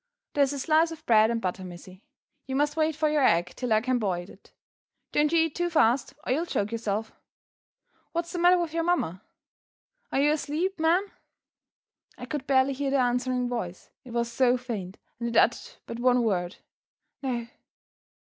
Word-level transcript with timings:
"There's 0.33 0.51
a 0.51 0.57
slice 0.57 0.89
of 0.89 1.05
bread 1.05 1.29
and 1.29 1.39
butter, 1.39 1.63
missy. 1.63 2.01
You 2.47 2.55
must 2.55 2.75
wait 2.75 2.95
for 2.95 3.07
your 3.07 3.23
egg 3.23 3.53
till 3.55 3.71
I 3.71 3.81
can 3.81 3.99
boil 3.99 4.31
it. 4.31 4.51
Don't 5.11 5.31
you 5.31 5.37
eat 5.37 5.53
too 5.53 5.69
fast, 5.69 6.15
or 6.25 6.31
you'll 6.31 6.47
choke 6.47 6.71
yourself. 6.71 7.11
What's 8.11 8.31
the 8.31 8.39
matter 8.39 8.57
with 8.57 8.73
your 8.73 8.81
mamma? 8.81 9.21
Are 10.11 10.19
you 10.19 10.31
asleep, 10.31 10.79
ma'am?" 10.79 11.05
I 12.17 12.25
could 12.25 12.47
barely 12.47 12.73
hear 12.73 12.89
the 12.89 12.97
answering 12.97 13.47
voice 13.47 13.91
it 14.03 14.09
was 14.09 14.31
so 14.31 14.57
faint; 14.57 14.97
and 15.19 15.29
it 15.29 15.37
uttered 15.37 15.75
but 15.85 15.99
one 15.99 16.23
word: 16.23 16.55
"No!" 17.21 17.45